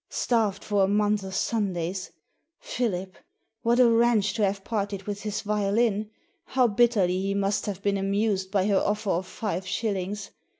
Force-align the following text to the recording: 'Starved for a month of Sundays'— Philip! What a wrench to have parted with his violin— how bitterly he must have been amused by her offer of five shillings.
'Starved 0.25 0.63
for 0.63 0.83
a 0.83 0.87
month 0.87 1.21
of 1.23 1.35
Sundays'— 1.35 2.09
Philip! 2.59 3.15
What 3.61 3.79
a 3.79 3.87
wrench 3.87 4.33
to 4.33 4.43
have 4.43 4.63
parted 4.63 5.03
with 5.03 5.21
his 5.21 5.41
violin— 5.41 6.09
how 6.55 6.65
bitterly 6.69 7.21
he 7.21 7.35
must 7.35 7.67
have 7.67 7.83
been 7.83 7.97
amused 7.97 8.49
by 8.49 8.65
her 8.65 8.79
offer 8.79 9.11
of 9.11 9.27
five 9.27 9.67
shillings. 9.67 10.31